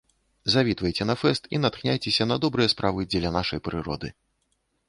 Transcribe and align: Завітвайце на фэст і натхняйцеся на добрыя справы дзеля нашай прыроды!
Завітвайце 0.53 1.07
на 1.09 1.15
фэст 1.23 1.43
і 1.57 1.59
натхняйцеся 1.65 2.29
на 2.31 2.39
добрыя 2.47 2.73
справы 2.75 3.07
дзеля 3.13 3.35
нашай 3.39 3.59
прыроды! 3.69 4.07